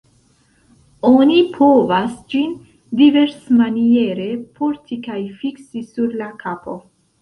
[1.09, 2.57] Oni povas ĝin
[3.03, 6.81] diversmaniere porti kaj fiksi sur la kapo.